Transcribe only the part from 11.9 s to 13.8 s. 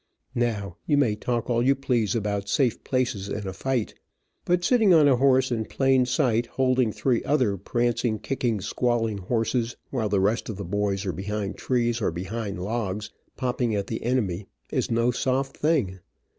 or behind logs, popping